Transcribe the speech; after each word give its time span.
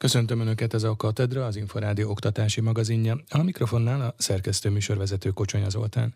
Köszöntöm 0.00 0.40
Önöket, 0.40 0.74
ez 0.74 0.82
a 0.82 0.96
Katedra, 0.96 1.44
az 1.44 1.56
Inforádió 1.56 2.10
oktatási 2.10 2.60
magazinja. 2.60 3.20
A 3.28 3.42
mikrofonnál 3.42 4.00
a 4.00 4.14
szerkesztő 4.18 4.70
műsorvezető 4.70 5.30
Kocsonya 5.30 5.68
Zoltán. 5.68 6.14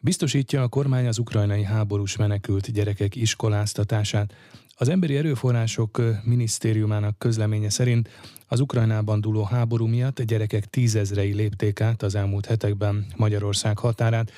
Biztosítja 0.00 0.62
a 0.62 0.68
kormány 0.68 1.06
az 1.06 1.18
ukrajnai 1.18 1.62
háborús 1.62 2.16
menekült 2.16 2.72
gyerekek 2.72 3.16
iskoláztatását. 3.16 4.34
Az 4.76 4.88
Emberi 4.88 5.16
Erőforrások 5.16 6.02
Minisztériumának 6.24 7.18
közleménye 7.18 7.70
szerint 7.70 8.08
az 8.46 8.60
Ukrajnában 8.60 9.20
dúló 9.20 9.42
háború 9.42 9.86
miatt 9.86 10.22
gyerekek 10.22 10.64
tízezrei 10.64 11.32
lépték 11.32 11.80
át 11.80 12.02
az 12.02 12.14
elmúlt 12.14 12.46
hetekben 12.46 13.06
Magyarország 13.16 13.78
határát, 13.78 14.32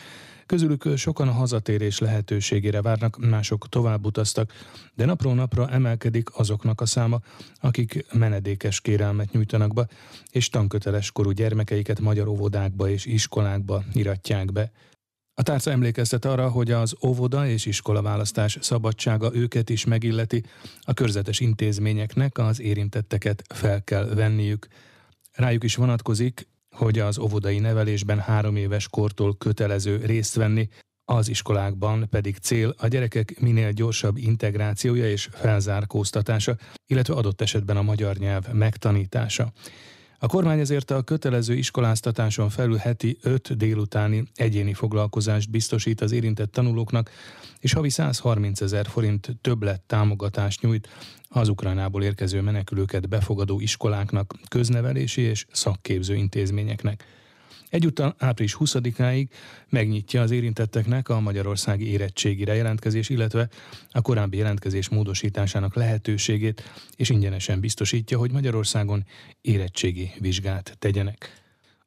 Közülük 0.49 0.97
sokan 0.97 1.29
a 1.29 1.33
hazatérés 1.33 1.99
lehetőségére 1.99 2.83
várnak, 2.83 3.19
mások 3.19 3.69
tovább 3.69 4.07
utaztak, 4.07 4.53
de 4.95 5.05
napról 5.05 5.35
napra 5.35 5.71
emelkedik 5.71 6.29
azoknak 6.39 6.81
a 6.81 6.87
száma, 6.87 7.21
akik 7.61 8.07
menedékes 8.13 8.81
kérelmet 8.81 9.33
nyújtanak 9.33 9.75
be, 9.75 9.89
és 10.31 10.49
tanköteles 10.49 11.13
korú 11.13 11.31
gyermekeiket 11.31 12.01
magyar 12.01 12.29
óvodákba 12.29 12.89
és 12.89 13.07
iskolákba 13.07 13.85
iratják 13.93 14.53
be. 14.53 14.73
A 15.35 15.43
tárca 15.43 15.71
emlékeztet 15.71 16.25
arra, 16.25 16.51
hogy 16.51 16.71
az 16.71 16.97
óvoda 17.07 17.47
és 17.47 17.67
iskola 17.67 18.03
választás 18.03 18.59
szabadsága 18.61 19.35
őket 19.35 19.71
is 19.71 19.85
megilleti, 19.85 20.45
a 20.81 20.95
körzetes 20.95 21.41
intézményeknek 21.41 22.39
az 22.39 22.61
érintetteket 22.61 23.43
fel 23.55 23.85
kell 23.85 24.05
venniük. 24.05 24.67
Rájuk 25.33 25.65
is 25.65 25.77
vonatkozik 25.77 26.49
hogy 26.79 26.99
az 26.99 27.19
óvodai 27.19 27.59
nevelésben 27.59 28.19
három 28.19 28.57
éves 28.57 28.89
kortól 28.89 29.37
kötelező 29.37 29.97
részt 30.05 30.35
venni, 30.35 30.69
az 31.05 31.29
iskolákban 31.29 32.09
pedig 32.11 32.37
cél 32.37 32.75
a 32.77 32.87
gyerekek 32.87 33.41
minél 33.41 33.73
gyorsabb 33.73 34.17
integrációja 34.17 35.11
és 35.11 35.29
felzárkóztatása, 35.33 36.57
illetve 36.87 37.15
adott 37.15 37.41
esetben 37.41 37.77
a 37.77 37.83
magyar 37.83 38.17
nyelv 38.17 38.53
megtanítása. 38.53 39.53
A 40.21 40.27
kormány 40.27 40.59
ezért 40.59 40.91
a 40.91 41.03
kötelező 41.03 41.55
iskoláztatáson 41.55 42.49
felül 42.49 42.77
heti 42.77 43.19
5 43.23 43.57
délutáni 43.57 44.25
egyéni 44.35 44.75
foglalkozást 44.75 45.51
biztosít 45.51 46.01
az 46.01 46.13
érintett 46.13 46.53
tanulóknak, 46.53 47.11
és 47.61 47.73
havi 47.73 47.91
130 47.91 48.61
ezer 48.61 48.87
forint 48.87 49.37
többlet 49.41 49.81
támogatást 49.81 50.63
nyújt 50.63 50.89
az 51.29 51.49
Ukrajnából 51.49 52.03
érkező 52.03 52.41
menekülőket 52.41 53.09
befogadó 53.09 53.61
iskoláknak, 53.61 54.35
köznevelési 54.49 55.21
és 55.21 55.47
szakképző 55.53 56.15
intézményeknek. 56.15 57.05
Egyúttal 57.71 58.15
április 58.19 58.57
20-áig 58.59 59.29
megnyitja 59.69 60.23
az 60.23 60.31
érintetteknek 60.31 61.09
a 61.09 61.21
magyarországi 61.21 61.91
érettségire 61.91 62.55
jelentkezés, 62.55 63.09
illetve 63.09 63.49
a 63.91 64.01
korábbi 64.01 64.37
jelentkezés 64.37 64.89
módosításának 64.89 65.75
lehetőségét, 65.75 66.63
és 66.97 67.09
ingyenesen 67.09 67.61
biztosítja, 67.61 68.19
hogy 68.19 68.31
Magyarországon 68.31 69.05
érettségi 69.41 70.11
vizsgát 70.19 70.77
tegyenek. 70.79 71.43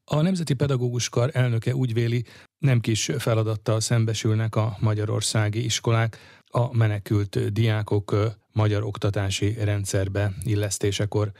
A 0.06 0.22
Nemzeti 0.22 0.54
Pedagógus 0.54 1.10
Kar 1.10 1.30
elnöke 1.34 1.76
úgy 1.76 1.94
véli, 1.94 2.24
nem 2.58 2.80
kis 2.80 3.10
feladattal 3.18 3.80
szembesülnek 3.80 4.56
a 4.56 4.78
magyarországi 4.80 5.64
iskolák, 5.64 6.18
a 6.46 6.76
menekült 6.76 7.54
diákok 7.54 8.16
magyar 8.52 8.84
oktatási 8.84 9.54
rendszerbe 9.54 10.34
illesztésekor. 10.44 11.32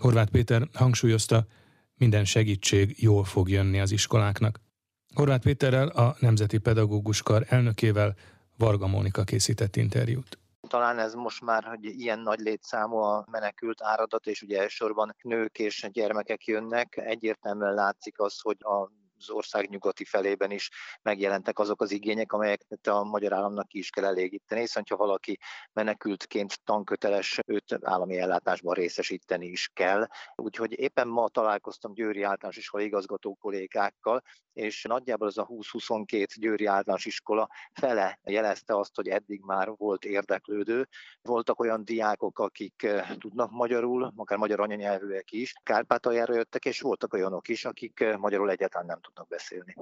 Horváth 0.00 0.30
Péter 0.30 0.68
hangsúlyozta, 0.72 1.46
minden 1.96 2.24
segítség 2.24 3.02
jól 3.02 3.24
fog 3.24 3.48
jönni 3.48 3.80
az 3.80 3.90
iskoláknak. 3.90 4.60
Horváth 5.14 5.42
Péterrel, 5.42 5.88
a 5.88 6.16
Nemzeti 6.18 6.58
Pedagógus 6.58 7.22
Kar 7.22 7.44
elnökével 7.48 8.14
Varga 8.56 8.86
Mónika 8.86 9.24
készített 9.24 9.76
interjút 9.76 10.38
talán 10.74 10.98
ez 10.98 11.14
most 11.14 11.42
már, 11.42 11.64
hogy 11.64 11.84
ilyen 11.84 12.18
nagy 12.18 12.38
létszámú 12.38 12.96
a 12.96 13.24
menekült 13.30 13.82
áradat, 13.82 14.26
és 14.26 14.42
ugye 14.42 14.60
elsősorban 14.60 15.16
nők 15.22 15.58
és 15.58 15.88
gyermekek 15.92 16.44
jönnek, 16.44 16.96
egyértelműen 16.96 17.74
látszik 17.74 18.20
az, 18.20 18.40
hogy 18.40 18.56
a 18.60 18.90
az 19.18 19.30
ország 19.30 19.68
nyugati 19.68 20.04
felében 20.04 20.50
is 20.50 20.70
megjelentek 21.02 21.58
azok 21.58 21.80
az 21.80 21.90
igények, 21.90 22.32
amelyeket 22.32 22.86
a 22.86 23.02
magyar 23.02 23.32
államnak 23.32 23.68
ki 23.68 23.78
is 23.78 23.90
kell 23.90 24.04
elégíteni, 24.04 24.60
hiszen 24.60 24.84
ha 24.88 24.96
valaki 24.96 25.38
menekültként 25.72 26.60
tanköteles, 26.64 27.38
őt 27.46 27.78
állami 27.82 28.18
ellátásban 28.18 28.74
részesíteni 28.74 29.46
is 29.46 29.70
kell. 29.72 30.06
Úgyhogy 30.34 30.78
éppen 30.78 31.08
ma 31.08 31.28
találkoztam 31.28 31.94
Győri 31.94 32.22
általános 32.22 32.56
iskola 32.56 32.82
igazgató 32.82 33.34
kollégákkal, 33.34 34.22
és 34.52 34.82
nagyjából 34.82 35.26
az 35.26 35.38
a 35.38 35.46
20-22 35.46 36.26
Győri 36.34 36.66
általános 36.66 37.04
iskola 37.04 37.48
fele 37.72 38.18
jelezte 38.22 38.76
azt, 38.78 38.94
hogy 38.94 39.08
eddig 39.08 39.40
már 39.40 39.68
volt 39.76 40.04
érdeklődő. 40.04 40.88
Voltak 41.22 41.60
olyan 41.60 41.84
diákok, 41.84 42.38
akik 42.38 42.82
eh, 42.82 43.08
tudnak 43.18 43.50
magyarul, 43.50 44.12
akár 44.16 44.38
magyar 44.38 44.60
anyanyelvűek 44.60 45.32
is, 45.32 45.52
Kárpátaljára 45.62 46.34
jöttek, 46.34 46.64
és 46.64 46.80
voltak 46.80 47.12
olyanok 47.12 47.48
is, 47.48 47.64
akik 47.64 48.00
eh, 48.00 48.16
magyarul 48.16 48.50
egyáltalán 48.50 48.86
nem 48.86 49.00
tudnak 49.04 49.28
beszélni. 49.28 49.74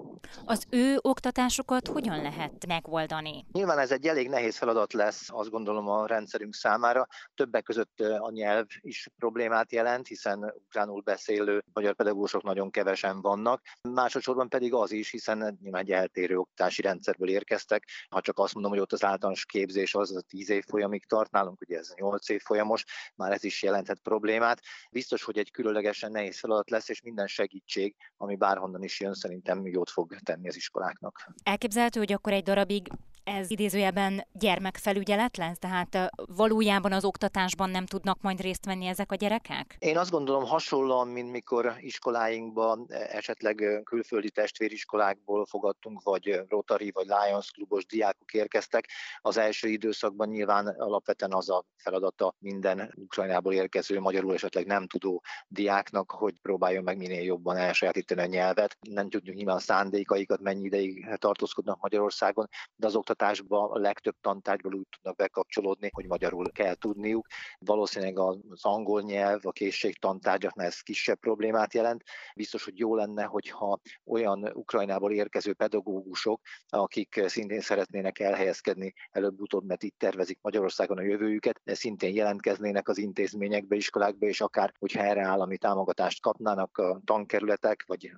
Az 0.44 0.64
ő 0.70 0.98
oktatásukat 1.00 1.86
hogyan 1.88 2.22
lehet 2.22 2.66
megoldani? 2.66 3.44
Nyilván 3.52 3.78
ez 3.78 3.92
egy 3.92 4.06
elég 4.06 4.28
nehéz 4.28 4.56
feladat 4.56 4.92
lesz, 4.92 5.30
azt 5.30 5.50
gondolom 5.50 5.88
a 5.88 6.06
rendszerünk 6.06 6.54
számára. 6.54 7.06
Többek 7.34 7.62
között 7.62 8.00
a 8.00 8.30
nyelv 8.30 8.66
is 8.80 9.08
problémát 9.18 9.72
jelent, 9.72 10.06
hiszen 10.06 10.52
ukránul 10.64 11.00
beszélő 11.00 11.64
magyar 11.72 11.94
pedagógusok 11.94 12.42
nagyon 12.42 12.70
kevesen 12.70 13.20
vannak. 13.20 13.62
Másodszorban 13.88 14.48
pedig 14.48 14.74
az 14.74 14.92
is, 14.92 15.10
hiszen 15.10 15.58
nyilván 15.62 15.82
egy 15.82 15.92
eltérő 15.92 16.36
oktatási 16.38 16.82
rendszerből 16.82 17.28
érkeztek. 17.28 17.84
Ha 18.08 18.20
csak 18.20 18.38
azt 18.38 18.54
mondom, 18.54 18.72
hogy 18.72 18.80
ott 18.80 18.92
az 18.92 19.04
általános 19.04 19.46
képzés 19.46 19.94
az 19.94 20.16
a 20.16 20.20
10 20.20 20.50
év 20.50 20.64
folyamig 20.68 21.06
tart, 21.06 21.30
nálunk 21.30 21.60
ugye 21.60 21.78
ez 21.78 21.92
8 21.94 22.28
év 22.28 22.42
folyamos, 22.42 22.84
már 23.14 23.32
ez 23.32 23.44
is 23.44 23.62
jelenthet 23.62 24.00
problémát. 24.00 24.60
Biztos, 24.90 25.22
hogy 25.22 25.38
egy 25.38 25.50
különlegesen 25.50 26.10
nehéz 26.10 26.38
feladat 26.38 26.70
lesz, 26.70 26.88
és 26.88 27.00
minden 27.00 27.26
segítség, 27.26 27.96
ami 28.16 28.36
bárhonnan 28.36 28.82
is 28.82 29.00
jön, 29.00 29.11
szerintem 29.14 29.66
jót 29.66 29.90
fog 29.90 30.16
tenni 30.24 30.48
az 30.48 30.56
iskoláknak. 30.56 31.32
Elképzelhető, 31.42 31.98
hogy 31.98 32.12
akkor 32.12 32.32
egy 32.32 32.42
darabig 32.42 32.88
ez 33.24 33.50
idézőjelben 33.50 34.26
gyermekfelügyelet 34.32 35.36
lesz, 35.36 35.58
tehát 35.58 36.10
valójában 36.36 36.92
az 36.92 37.04
oktatásban 37.04 37.70
nem 37.70 37.86
tudnak 37.86 38.20
majd 38.20 38.40
részt 38.40 38.64
venni 38.64 38.86
ezek 38.86 39.12
a 39.12 39.14
gyerekek? 39.14 39.76
Én 39.78 39.98
azt 39.98 40.10
gondolom 40.10 40.44
hasonlóan, 40.44 41.08
mint 41.08 41.30
mikor 41.30 41.74
iskoláinkban 41.78 42.86
esetleg 42.88 43.80
külföldi 43.84 44.30
testvériskolákból 44.30 45.46
fogadtunk, 45.46 46.02
vagy 46.02 46.40
Rotary 46.48 46.90
vagy 46.90 47.06
Lions 47.06 47.50
klubos 47.50 47.86
diákok 47.86 48.32
érkeztek. 48.32 48.88
Az 49.20 49.36
első 49.36 49.68
időszakban 49.68 50.28
nyilván 50.28 50.66
alapvetően 50.66 51.32
az 51.32 51.50
a 51.50 51.64
feladata 51.76 52.34
minden 52.38 52.92
Ukrajnából 52.96 53.52
érkező, 53.52 54.00
magyarul 54.00 54.34
esetleg 54.34 54.66
nem 54.66 54.86
tudó 54.86 55.22
diáknak, 55.48 56.10
hogy 56.10 56.40
próbáljon 56.40 56.84
meg 56.84 56.96
minél 56.96 57.22
jobban 57.22 57.56
elsajátítani 57.56 58.20
a 58.20 58.26
nyelvet. 58.26 58.76
Nem 58.80 59.08
tudjuk 59.08 59.36
nyilván 59.36 59.56
a 59.56 59.60
szándékaikat, 59.60 60.40
mennyi 60.40 60.64
ideig 60.64 61.06
tartózkodnak 61.18 61.80
Magyarországon, 61.80 62.48
de 62.76 62.86
az 62.86 62.94
oktatásban 63.12 63.70
a 63.70 63.78
legtöbb 63.78 64.14
tantárgyból 64.20 64.74
úgy 64.74 64.86
tudnak 64.90 65.16
bekapcsolódni, 65.16 65.90
hogy 65.92 66.06
magyarul 66.06 66.52
kell 66.52 66.74
tudniuk. 66.74 67.26
Valószínűleg 67.58 68.18
az 68.18 68.64
angol 68.64 69.00
nyelv, 69.02 69.40
a 69.46 69.52
készség 69.52 69.98
tantárgyaknál 69.98 70.66
ez 70.66 70.80
kisebb 70.80 71.18
problémát 71.18 71.74
jelent. 71.74 72.02
Biztos, 72.34 72.64
hogy 72.64 72.78
jó 72.78 72.94
lenne, 72.94 73.24
hogyha 73.24 73.80
olyan 74.04 74.50
Ukrajnából 74.54 75.12
érkező 75.12 75.52
pedagógusok, 75.52 76.40
akik 76.68 77.20
szintén 77.26 77.60
szeretnének 77.60 78.18
elhelyezkedni 78.18 78.92
előbb-utóbb, 79.10 79.64
mert 79.64 79.82
itt 79.82 79.98
tervezik 79.98 80.38
Magyarországon 80.42 80.98
a 80.98 81.02
jövőjüket, 81.02 81.60
de 81.64 81.74
szintén 81.74 82.14
jelentkeznének 82.14 82.88
az 82.88 82.98
intézményekbe, 82.98 83.76
iskolákba, 83.76 84.26
és 84.26 84.40
akár, 84.40 84.72
hogyha 84.78 85.02
erre 85.02 85.22
állami 85.22 85.58
támogatást 85.58 86.20
kapnának 86.20 86.78
a 86.78 87.00
tankerületek, 87.04 87.84
vagy 87.86 88.12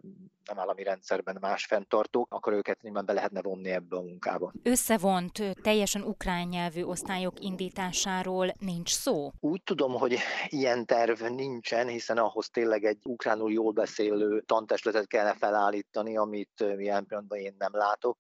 nem 0.47 0.59
állami 0.59 0.82
rendszerben 0.82 1.37
más 1.41 1.65
fenntartók, 1.65 2.32
akkor 2.32 2.53
őket 2.53 2.82
nyilván 2.82 3.06
be 3.06 3.12
lehetne 3.12 3.43
vonni 3.43 3.71
ebbe 3.71 3.97
a 3.97 4.00
munkába. 4.00 4.53
Összevont, 4.62 5.56
teljesen 5.62 6.03
ukrán 6.03 6.49
nyelvű 6.49 6.82
osztályok 6.82 7.41
indításáról 7.41 8.54
nincs 8.59 8.91
szó? 8.91 9.31
Úgy 9.41 9.62
tudom, 9.62 9.93
hogy 9.93 10.16
ilyen 10.49 10.87
terv 10.87 11.22
nincsen, 11.22 11.88
hiszen 11.88 12.19
ahhoz 12.19 12.49
tényleg 12.49 12.84
egy 12.84 12.98
ukránul 13.04 13.53
jól 13.53 13.72
beszélő 13.72 14.41
tantestületet 14.41 15.07
kellene 15.07 15.34
felállítani, 15.34 16.16
amit 16.16 16.65
ilyen 16.77 17.07
pillanatban 17.07 17.39
én 17.39 17.54
nem 17.59 17.72
látok 17.72 18.18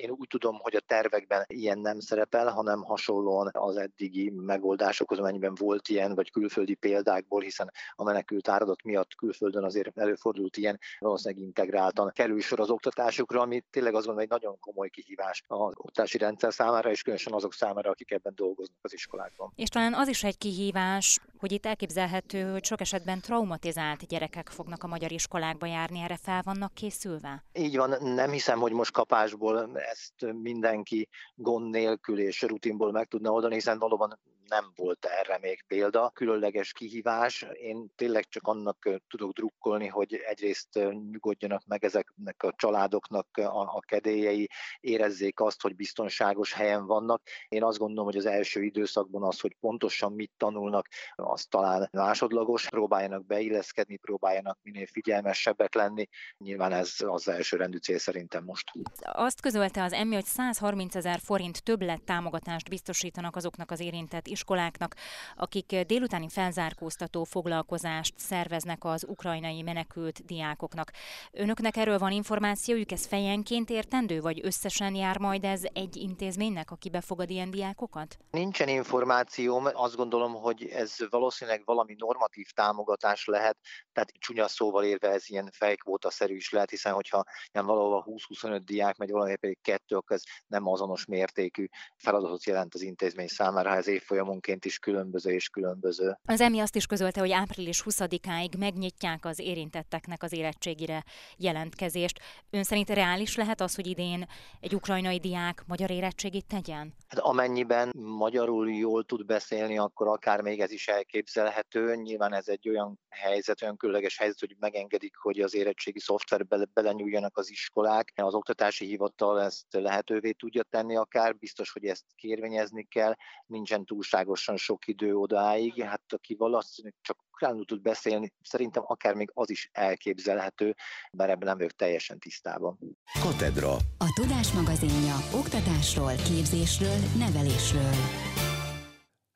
én 0.00 0.10
úgy 0.10 0.26
tudom, 0.28 0.58
hogy 0.58 0.76
a 0.76 0.80
tervekben 0.80 1.44
ilyen 1.48 1.78
nem 1.78 2.00
szerepel, 2.00 2.48
hanem 2.48 2.82
hasonlóan 2.82 3.50
az 3.52 3.76
eddigi 3.76 4.30
megoldásokhoz, 4.30 5.18
amennyiben 5.18 5.54
volt 5.54 5.88
ilyen, 5.88 6.14
vagy 6.14 6.30
külföldi 6.30 6.74
példákból, 6.74 7.40
hiszen 7.40 7.70
a 7.94 8.04
menekült 8.04 8.48
áradat 8.48 8.82
miatt 8.82 9.14
külföldön 9.14 9.64
azért 9.64 9.98
előfordult 9.98 10.56
ilyen, 10.56 10.78
valószínűleg 10.98 11.44
integráltan 11.44 12.10
kerül 12.14 12.40
sor 12.40 12.60
az 12.60 12.70
oktatásukra, 12.70 13.40
ami 13.40 13.62
tényleg 13.70 13.94
azt 13.94 14.08
egy 14.16 14.28
nagyon 14.28 14.58
komoly 14.60 14.88
kihívás 14.88 15.42
az 15.46 15.72
oktatási 15.74 16.18
rendszer 16.18 16.52
számára, 16.52 16.90
és 16.90 17.02
különösen 17.02 17.32
azok 17.32 17.54
számára, 17.54 17.90
akik 17.90 18.10
ebben 18.10 18.32
dolgoznak 18.36 18.78
az 18.80 18.92
iskolákban. 18.92 19.52
És 19.56 19.68
talán 19.68 19.94
az 19.94 20.08
is 20.08 20.24
egy 20.24 20.38
kihívás, 20.38 21.18
hogy 21.42 21.52
itt 21.52 21.66
elképzelhető, 21.66 22.50
hogy 22.50 22.64
sok 22.64 22.80
esetben 22.80 23.20
traumatizált 23.20 24.06
gyerekek 24.06 24.48
fognak 24.48 24.82
a 24.82 24.86
magyar 24.86 25.12
iskolákba 25.12 25.66
járni, 25.66 26.00
erre 26.00 26.16
fel 26.16 26.42
vannak 26.44 26.74
készülve? 26.74 27.44
Így 27.52 27.76
van, 27.76 28.02
nem 28.02 28.30
hiszem, 28.30 28.58
hogy 28.58 28.72
most 28.72 28.92
kapásból 28.92 29.78
ezt 29.78 30.32
mindenki 30.42 31.08
gond 31.34 31.70
nélkül 31.70 32.18
és 32.20 32.42
rutinból 32.42 32.92
meg 32.92 33.08
tudna 33.08 33.30
oldani, 33.30 33.54
hiszen 33.54 33.78
valóban 33.78 34.18
nem 34.52 34.72
volt 34.76 35.04
erre 35.04 35.38
még 35.40 35.64
példa. 35.66 36.10
Különleges 36.14 36.72
kihívás. 36.72 37.46
Én 37.52 37.90
tényleg 37.94 38.28
csak 38.28 38.46
annak 38.46 38.88
tudok 39.08 39.32
drukkolni, 39.32 39.86
hogy 39.86 40.14
egyrészt 40.14 40.74
nyugodjanak 41.10 41.62
meg 41.66 41.84
ezeknek 41.84 42.42
a 42.42 42.52
családoknak 42.56 43.26
a, 43.36 43.60
a 43.60 43.80
kedélyei, 43.86 44.48
érezzék 44.80 45.40
azt, 45.40 45.62
hogy 45.62 45.76
biztonságos 45.76 46.52
helyen 46.52 46.86
vannak. 46.86 47.22
Én 47.48 47.64
azt 47.64 47.78
gondolom, 47.78 48.04
hogy 48.04 48.16
az 48.16 48.26
első 48.26 48.62
időszakban 48.62 49.22
az, 49.22 49.40
hogy 49.40 49.56
pontosan 49.60 50.12
mit 50.12 50.32
tanulnak, 50.36 50.88
az 51.14 51.44
talán 51.44 51.88
másodlagos, 51.92 52.68
próbáljanak 52.68 53.26
beilleszkedni, 53.26 53.96
próbáljanak 53.96 54.58
minél 54.62 54.86
figyelmesebbek 54.86 55.74
lenni. 55.74 56.08
Nyilván 56.36 56.72
ez 56.72 56.94
az 56.98 57.28
első 57.28 57.56
rendű 57.56 57.76
cél 57.76 57.98
szerintem 57.98 58.44
most. 58.44 58.70
Azt 59.02 59.40
közölte 59.40 59.82
az 59.82 59.92
emmi, 59.92 60.14
hogy 60.14 60.24
130 60.24 60.94
ezer 60.94 61.18
forint 61.18 61.62
többlet 61.62 62.02
támogatást 62.02 62.68
biztosítanak 62.68 63.36
azoknak 63.36 63.70
az 63.70 63.80
érintett 63.80 64.26
iskoláknak, 64.42 64.94
akik 65.36 65.76
délutáni 65.86 66.28
felzárkóztató 66.28 67.24
foglalkozást 67.24 68.14
szerveznek 68.18 68.84
az 68.84 69.04
ukrajnai 69.08 69.62
menekült 69.62 70.24
diákoknak. 70.24 70.90
Önöknek 71.32 71.76
erről 71.76 71.98
van 71.98 72.10
információjuk, 72.12 72.92
ez 72.92 73.06
fejenként 73.06 73.70
értendő, 73.70 74.20
vagy 74.20 74.40
összesen 74.44 74.94
jár 74.94 75.18
majd 75.18 75.44
ez 75.44 75.62
egy 75.72 75.96
intézménynek, 75.96 76.70
aki 76.70 76.90
befogad 76.90 77.30
ilyen 77.30 77.50
diákokat? 77.50 78.16
Nincsen 78.30 78.68
információm, 78.68 79.68
azt 79.72 79.96
gondolom, 79.96 80.34
hogy 80.34 80.66
ez 80.66 80.96
valószínűleg 81.10 81.62
valami 81.64 81.94
normatív 81.98 82.46
támogatás 82.50 83.26
lehet, 83.26 83.56
tehát 83.92 84.12
csúnya 84.18 84.48
szóval 84.48 84.84
érve 84.84 85.08
ez 85.08 85.30
ilyen 85.30 85.50
fejkvóta-szerű 85.52 86.34
is 86.34 86.50
lehet, 86.50 86.70
hiszen 86.70 86.92
hogyha 86.92 87.24
nem 87.52 87.66
valahol 87.66 88.04
20-25 88.06 88.60
diák 88.64 88.96
megy, 88.96 89.10
valahol 89.10 89.36
pedig 89.36 89.58
kettő, 89.60 89.96
akkor 89.96 90.16
ez 90.16 90.22
nem 90.46 90.68
azonos 90.68 91.04
mértékű 91.04 91.66
feladatot 91.96 92.44
jelent 92.44 92.74
az 92.74 92.82
intézmény 92.82 93.28
számára, 93.28 93.70
ha 93.70 93.76
ez 93.76 93.88
évfolyamonként 94.32 94.64
is 94.64 94.78
különböző 94.78 95.30
és 95.30 95.48
különböző. 95.48 96.18
Az 96.24 96.40
EMI 96.40 96.60
azt 96.60 96.76
is 96.76 96.86
közölte, 96.86 97.20
hogy 97.20 97.30
április 97.32 97.82
20-áig 97.84 98.58
megnyitják 98.58 99.24
az 99.24 99.38
érintetteknek 99.38 100.22
az 100.22 100.32
érettségire 100.32 101.04
jelentkezést. 101.36 102.20
Ön 102.50 102.62
szerint 102.62 102.90
reális 102.90 103.36
lehet 103.36 103.60
az, 103.60 103.74
hogy 103.74 103.86
idén 103.86 104.26
egy 104.60 104.74
ukrajnai 104.74 105.18
diák 105.18 105.64
magyar 105.66 105.90
érettségit 105.90 106.46
tegyen? 106.46 106.94
Hát 107.08 107.20
amennyiben 107.20 107.92
magyarul 107.96 108.70
jól 108.70 109.04
tud 109.04 109.26
beszélni, 109.26 109.78
akkor 109.78 110.08
akár 110.08 110.40
még 110.40 110.60
ez 110.60 110.70
is 110.70 110.88
elképzelhető. 110.88 111.94
Nyilván 111.94 112.34
ez 112.34 112.48
egy 112.48 112.68
olyan 112.68 113.00
helyzet, 113.08 113.62
olyan 113.62 113.76
különleges 113.76 114.18
helyzet, 114.18 114.40
hogy 114.40 114.56
megengedik, 114.58 115.16
hogy 115.16 115.40
az 115.40 115.54
érettségi 115.54 116.00
szoftverbe 116.00 116.66
belenyúljanak 116.72 117.36
az 117.36 117.50
iskolák. 117.50 118.12
Az 118.16 118.34
oktatási 118.34 118.86
hivatal 118.86 119.42
ezt 119.42 119.66
lehetővé 119.70 120.30
tudja 120.30 120.62
tenni 120.62 120.96
akár, 120.96 121.36
biztos, 121.36 121.70
hogy 121.70 121.84
ezt 121.84 122.04
kérvényezni 122.14 122.84
kell, 122.84 123.14
nincsen 123.46 123.84
túlságosan 124.12 124.56
sok 124.56 124.86
idő 124.86 125.14
odáig. 125.14 125.82
Hát 125.82 126.02
aki 126.08 126.34
valószínűleg 126.34 126.96
csak 127.00 127.18
ukránul 127.30 127.64
tud 127.64 127.82
beszélni, 127.82 128.32
szerintem 128.42 128.82
akár 128.86 129.14
még 129.14 129.30
az 129.34 129.50
is 129.50 129.68
elképzelhető, 129.72 130.74
bár 131.12 131.30
ebben 131.30 131.48
nem 131.48 131.56
vagyok 131.56 131.72
teljesen 131.72 132.18
tisztában. 132.18 132.78
Katedra. 133.20 133.72
A 133.98 134.12
Tudás 134.20 134.52
magazinja 134.52 135.16
oktatásról, 135.34 136.12
képzésről, 136.14 136.96
nevelésről. 137.18 137.92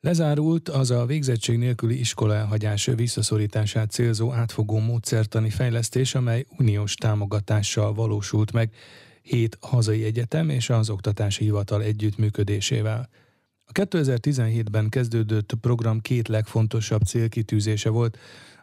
Lezárult 0.01 0.69
az 0.69 0.91
a 0.91 1.07
végzettség 1.07 1.59
nélküli 1.59 1.99
iskola 1.99 2.35
elhagyás 2.35 2.87
visszaszorítását 2.87 3.91
célzó 3.91 4.33
átfogó 4.33 4.79
módszertani 4.79 5.51
fejlesztés, 5.51 6.15
amely 6.15 6.45
uniós 6.59 6.95
támogatással 6.95 7.95
valósult 7.95 8.53
meg 8.53 8.75
hét 9.23 9.59
hazai 9.61 10.05
egyetem 10.05 10.49
és 10.49 10.71
az 10.71 10.91
Oktatási 10.91 11.45
Hivatal 11.45 11.83
együttműködésével. 11.83 13.09
A 13.69 13.73
2017-ben 13.73 14.89
kezdődött 14.89 15.55
program 15.61 16.01
két 16.01 16.29
legfontosabb 16.29 17.03
célkitűzése 17.03 17.89
volt, 17.89 18.19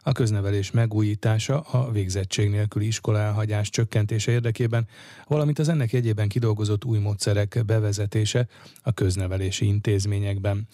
a 0.06 0.12
köznevelés 0.12 0.70
megújítása 0.70 1.60
a 1.60 1.90
végzettség 1.90 2.50
nélküli 2.50 2.86
iskola 2.86 3.18
elhagyás 3.18 3.70
csökkentése 3.70 4.32
érdekében, 4.32 4.86
valamint 5.26 5.58
az 5.58 5.68
ennek 5.68 5.92
egyében 5.92 6.28
kidolgozott 6.28 6.84
új 6.84 6.98
módszerek 6.98 7.62
bevezetése 7.66 8.46
a 8.82 8.92
köznevelési 8.92 9.66
intézményekben. 9.66 10.68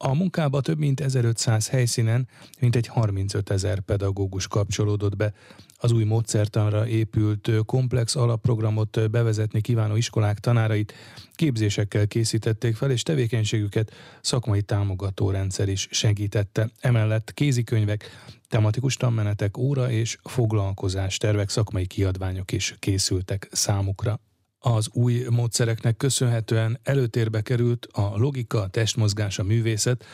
A 0.00 0.14
munkába 0.14 0.60
több 0.60 0.78
mint 0.78 1.00
1500 1.00 1.68
helyszínen 1.68 2.28
mintegy 2.60 2.86
35 2.86 3.50
ezer 3.50 3.80
pedagógus 3.80 4.48
kapcsolódott 4.48 5.16
be. 5.16 5.32
Az 5.76 5.92
új 5.92 6.04
módszertanra 6.04 6.86
épült 6.86 7.50
komplex 7.66 8.16
alapprogramot 8.16 9.10
bevezetni 9.10 9.60
kívánó 9.60 9.96
iskolák 9.96 10.38
tanárait 10.38 10.92
képzésekkel 11.34 12.06
készítették 12.06 12.76
fel, 12.76 12.90
és 12.90 13.02
tevékenységüket 13.02 13.92
szakmai 14.20 14.62
támogató 14.62 15.30
rendszer 15.30 15.68
is 15.68 15.88
segítette. 15.90 16.70
Emellett 16.80 17.34
kézikönyvek, 17.34 18.10
tematikus 18.48 18.96
tanmenetek, 18.96 19.56
óra 19.56 19.90
és 19.90 20.18
foglalkozás 20.22 21.16
tervek, 21.16 21.48
szakmai 21.48 21.86
kiadványok 21.86 22.52
is 22.52 22.76
készültek 22.78 23.48
számukra. 23.52 24.20
Az 24.58 24.88
új 24.92 25.24
módszereknek 25.30 25.96
köszönhetően 25.96 26.80
előtérbe 26.82 27.40
került 27.40 27.86
a 27.92 28.16
logika, 28.16 28.68
testmozgás, 28.68 29.38
a 29.38 29.42
művészet, 29.42 30.04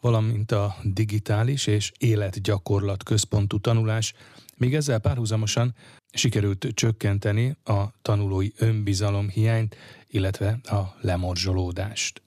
valamint 0.00 0.52
a 0.52 0.76
digitális 0.82 1.66
és 1.66 1.92
életgyakorlat 1.98 3.02
központú 3.02 3.58
tanulás, 3.58 4.14
még 4.56 4.74
ezzel 4.74 4.98
párhuzamosan 4.98 5.74
sikerült 6.12 6.66
csökkenteni 6.74 7.56
a 7.64 7.84
tanulói 8.02 8.48
önbizalom 8.56 9.28
hiányt, 9.28 9.76
illetve 10.08 10.58
a 10.62 10.96
lemorzsolódást. 11.00 12.22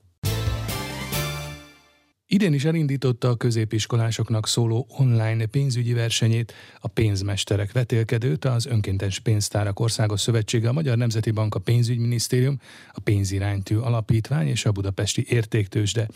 Idén 2.34 2.54
is 2.54 2.66
elindította 2.66 3.30
a 3.30 3.36
középiskolásoknak 3.36 4.48
szóló 4.48 4.88
online 4.90 5.46
pénzügyi 5.46 5.94
versenyét, 5.94 6.54
a 6.80 6.88
pénzmesterek 6.88 7.72
vetélkedőt, 7.72 8.46
az 8.46 8.66
Önkéntes 8.66 9.20
Pénztárak 9.20 9.80
Országos 9.80 10.22
Szövetsége, 10.22 10.70
a 10.70 10.74
Magyar 10.74 10.98
Nemzeti 10.98 11.32
Bank, 11.32 11.56
a 11.56 11.60
Pénzügyminisztérium, 11.60 12.60
a 12.92 13.00
Pénziránytű 13.00 13.78
Alapítvány 13.78 14.48
és 14.48 14.66
a 14.66 14.72
Budapesti 14.72 15.26
Értéktősde. 15.30 16.08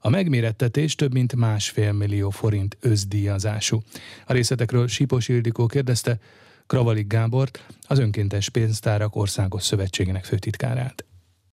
A 0.00 0.08
megmérettetés 0.08 0.94
több 0.94 1.12
mint 1.12 1.36
másfél 1.36 1.92
millió 1.92 2.30
forint 2.30 2.76
összdíjazású. 2.80 3.82
A 4.26 4.32
részletekről 4.32 4.88
Sipos 4.88 5.28
Ildikó 5.28 5.66
kérdezte 5.66 6.18
Kravalik 6.66 7.06
Gábort, 7.06 7.66
az 7.86 7.98
Önkéntes 7.98 8.48
Pénztárak 8.48 9.16
Országos 9.16 9.62
Szövetségének 9.62 10.24
főtitkárát. 10.24 11.04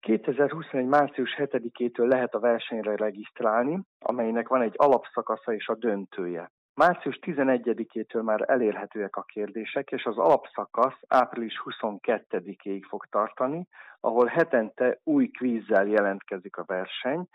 2021. 0.05 0.87
március 0.87 1.35
7-től 1.39 2.09
lehet 2.09 2.35
a 2.35 2.39
versenyre 2.39 2.97
regisztrálni, 2.97 3.81
amelynek 3.99 4.49
van 4.49 4.63
egy 4.63 4.75
alapszakasza 4.77 5.53
és 5.53 5.69
a 5.69 5.75
döntője. 5.75 6.51
Március 6.75 7.19
11-től 7.23 8.23
már 8.23 8.45
elérhetőek 8.47 9.17
a 9.17 9.23
kérdések, 9.23 9.91
és 9.91 10.05
az 10.05 10.19
alapszakasz 10.19 11.01
április 11.09 11.63
22-ig 11.65 12.83
fog 12.89 13.07
tartani, 13.11 13.67
ahol 14.01 14.27
hetente 14.27 15.01
új 15.05 15.29
kvízzel 15.29 15.87
jelentkezik 15.87 16.57
a 16.57 16.65
verseny, 16.67 17.27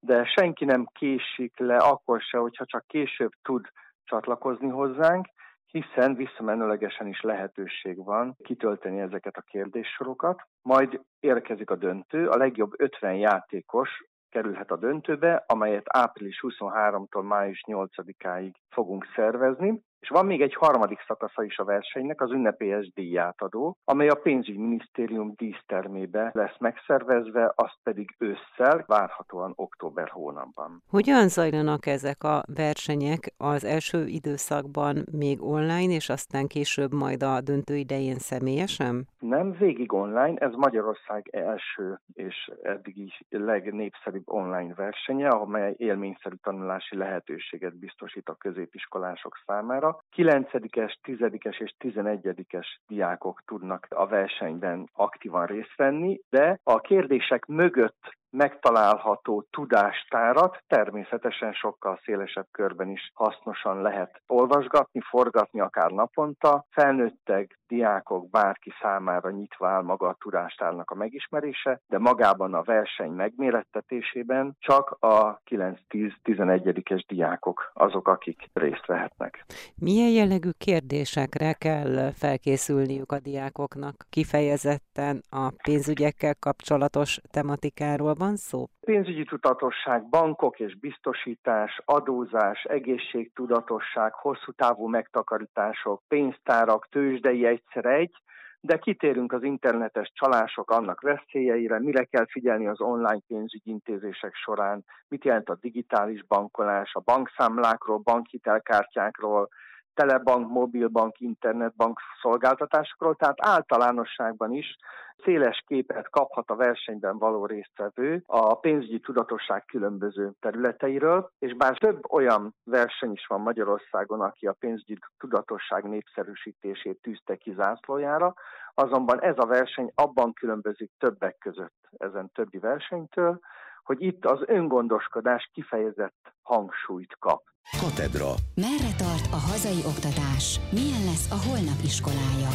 de 0.00 0.24
senki 0.24 0.64
nem 0.64 0.86
késik 0.92 1.58
le 1.58 1.76
akkor 1.76 2.20
se, 2.20 2.38
hogyha 2.38 2.64
csak 2.64 2.86
később 2.86 3.32
tud 3.42 3.66
csatlakozni 4.04 4.68
hozzánk, 4.68 5.26
hiszen 5.66 6.14
visszamenőlegesen 6.14 7.06
is 7.06 7.20
lehetőség 7.20 8.04
van 8.04 8.36
kitölteni 8.44 9.00
ezeket 9.00 9.36
a 9.36 9.44
kérdéssorokat. 9.50 10.42
Majd 10.68 11.00
érkezik 11.20 11.70
a 11.70 11.76
döntő, 11.76 12.28
a 12.28 12.36
legjobb 12.36 12.80
50 12.80 13.14
játékos 13.14 13.90
kerülhet 14.28 14.70
a 14.70 14.76
döntőbe, 14.76 15.44
amelyet 15.46 15.86
április 15.86 16.40
23-tól 16.42 17.26
május 17.26 17.60
8-áig 17.66 18.52
fogunk 18.68 19.06
szervezni. 19.14 19.82
És 20.04 20.10
van 20.10 20.26
még 20.26 20.40
egy 20.40 20.54
harmadik 20.54 21.04
szakasza 21.06 21.42
is 21.42 21.58
a 21.58 21.64
versenynek, 21.64 22.20
az 22.20 22.30
ünnepélyes 22.30 22.92
díjátadó, 22.92 23.76
amely 23.84 24.08
a 24.08 24.14
pénzügyminisztérium 24.14 25.32
dísztermébe 25.36 26.30
lesz 26.32 26.58
megszervezve, 26.58 27.52
azt 27.54 27.78
pedig 27.82 28.14
ősszel, 28.18 28.84
várhatóan 28.86 29.52
október 29.56 30.08
hónapban. 30.08 30.82
Hogyan 30.90 31.28
zajlanak 31.28 31.86
ezek 31.86 32.22
a 32.22 32.42
versenyek 32.54 33.32
az 33.36 33.64
első 33.64 34.06
időszakban 34.06 35.04
még 35.12 35.42
online, 35.42 35.94
és 35.94 36.08
aztán 36.08 36.46
később 36.46 36.92
majd 36.92 37.22
a 37.22 37.40
döntő 37.40 37.76
idején 37.76 38.18
személyesen? 38.18 39.08
Nem, 39.18 39.52
végig 39.52 39.92
online, 39.92 40.34
ez 40.34 40.52
Magyarország 40.52 41.28
első 41.30 42.00
és 42.12 42.50
eddigi 42.62 43.12
legnépszerűbb 43.28 44.28
online 44.28 44.74
versenye, 44.74 45.28
amely 45.28 45.74
élményszerű 45.76 46.34
tanulási 46.42 46.96
lehetőséget 46.96 47.78
biztosít 47.78 48.28
a 48.28 48.34
középiskolások 48.34 49.38
számára. 49.46 49.93
9-es, 50.16 50.98
10-es 51.02 51.60
és 51.60 51.74
11-es 51.78 52.66
diákok 52.86 53.42
tudnak 53.46 53.86
a 53.90 54.06
versenyben 54.06 54.88
aktívan 54.92 55.46
részt 55.46 55.76
venni, 55.76 56.20
de 56.30 56.60
a 56.62 56.80
kérdések 56.80 57.46
mögött 57.46 58.16
megtalálható 58.34 59.46
tudástárat 59.50 60.62
természetesen 60.66 61.52
sokkal 61.52 62.00
szélesebb 62.04 62.46
körben 62.50 62.88
is 62.88 63.10
hasznosan 63.14 63.82
lehet 63.82 64.22
olvasgatni, 64.26 65.00
forgatni 65.00 65.60
akár 65.60 65.90
naponta. 65.90 66.66
Felnőttek, 66.70 67.58
diákok, 67.66 68.30
bárki 68.30 68.72
számára 68.82 69.30
nyitva 69.30 69.68
áll 69.68 69.82
maga 69.82 70.08
a 70.08 70.16
tudástárnak 70.18 70.90
a 70.90 70.94
megismerése, 70.94 71.80
de 71.86 71.98
magában 71.98 72.54
a 72.54 72.62
verseny 72.62 73.10
megmérettetésében 73.10 74.56
csak 74.58 74.96
a 75.00 75.40
9-10-11-es 75.50 77.02
diákok 77.06 77.70
azok, 77.74 78.08
akik 78.08 78.50
részt 78.52 78.86
vehetnek. 78.86 79.44
Milyen 79.74 80.10
jellegű 80.10 80.50
kérdésekre 80.58 81.52
kell 81.52 82.10
felkészülniük 82.12 83.12
a 83.12 83.18
diákoknak? 83.18 84.06
Kifejezetten 84.10 85.22
a 85.30 85.52
pénzügyekkel 85.62 86.34
kapcsolatos 86.34 87.20
tematikáról 87.30 88.14
van 88.24 88.36
szó? 88.36 88.66
Pénzügyi 88.80 89.24
tudatosság, 89.24 90.08
bankok 90.08 90.60
és 90.60 90.78
biztosítás, 90.78 91.80
adózás, 91.84 92.62
egészségtudatosság, 92.62 94.12
hosszú 94.14 94.52
távú 94.52 94.86
megtakarítások, 94.86 96.02
pénztárak, 96.08 96.88
tőzsdei 96.90 97.46
egyszer 97.46 97.84
egy, 97.84 98.14
de 98.60 98.78
kitérünk 98.78 99.32
az 99.32 99.42
internetes 99.42 100.10
csalások 100.14 100.70
annak 100.70 101.00
veszélyeire, 101.00 101.78
mire 101.78 102.04
kell 102.04 102.26
figyelni 102.30 102.66
az 102.66 102.80
online 102.80 103.20
pénzügyi 103.26 103.70
intézések 103.70 104.34
során, 104.34 104.84
mit 105.08 105.24
jelent 105.24 105.48
a 105.48 105.58
digitális 105.60 106.24
bankolás, 106.26 106.94
a 106.94 107.00
bankszámlákról, 107.00 107.98
bankhitelkártyákról, 107.98 109.48
telebank, 109.94 110.48
mobilbank, 110.48 111.20
internetbank 111.20 112.00
szolgáltatásokról, 112.22 113.14
tehát 113.14 113.36
általánosságban 113.40 114.52
is 114.52 114.76
széles 115.24 115.62
képet 115.66 116.10
kaphat 116.10 116.50
a 116.50 116.56
versenyben 116.56 117.18
való 117.18 117.46
résztvevő 117.46 118.22
a 118.26 118.54
pénzügyi 118.54 119.00
tudatosság 119.00 119.64
különböző 119.64 120.32
területeiről, 120.40 121.30
és 121.38 121.54
bár 121.54 121.78
több 121.78 122.12
olyan 122.12 122.54
verseny 122.64 123.12
is 123.12 123.26
van 123.26 123.40
Magyarországon, 123.40 124.20
aki 124.20 124.46
a 124.46 124.56
pénzügyi 124.58 124.98
tudatosság 125.18 125.84
népszerűsítését 125.84 126.98
tűzte 127.02 127.36
ki 127.36 127.54
zászlójára, 127.56 128.34
azonban 128.74 129.22
ez 129.22 129.34
a 129.36 129.46
verseny 129.46 129.92
abban 129.94 130.32
különbözik 130.32 130.90
többek 130.98 131.38
között 131.38 131.88
ezen 131.96 132.30
többi 132.32 132.58
versenytől, 132.58 133.40
hogy 133.84 134.02
itt 134.02 134.24
az 134.24 134.40
öngondoskodás 134.46 135.50
kifejezett 135.52 136.34
hangsúlyt 136.42 137.16
kap. 137.18 137.42
Katedra. 137.80 138.30
Merre 138.54 138.92
tart 138.96 139.26
a 139.32 139.40
hazai 139.50 139.80
oktatás? 139.92 140.60
Milyen 140.72 141.04
lesz 141.04 141.30
a 141.30 141.38
holnap 141.48 141.80
iskolája? 141.84 142.52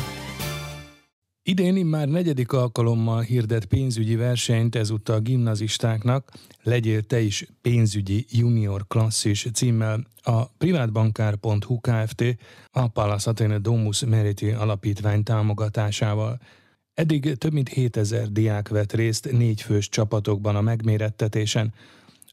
Idén 1.44 1.86
már 1.86 2.08
negyedik 2.08 2.52
alkalommal 2.52 3.22
hirdet 3.22 3.66
pénzügyi 3.66 4.16
versenyt 4.16 4.76
ezúttal 4.76 5.20
gimnazistáknak, 5.20 6.32
legyél 6.64 7.02
te 7.02 7.20
is 7.20 7.46
pénzügyi 7.62 8.26
junior 8.30 8.88
klasszis 8.88 9.48
címmel 9.54 10.00
a 10.24 10.46
privátbankár.hu 10.58 11.80
Kft. 11.80 12.24
a 12.72 12.88
Palace 12.88 13.30
Athene 13.30 13.58
Domus 13.58 14.06
Meriti 14.06 14.52
alapítvány 14.52 15.24
támogatásával. 15.24 16.40
Eddig 17.00 17.38
több 17.38 17.54
mint 17.54 17.70
7000 17.70 18.32
diák 18.32 18.68
vett 18.68 18.94
részt 18.94 19.32
négy 19.32 19.62
fős 19.62 19.90
csapatokban 19.90 20.56
a 20.56 20.62
megmérettetésen. 20.62 21.74